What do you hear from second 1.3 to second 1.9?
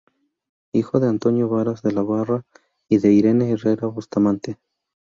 Varas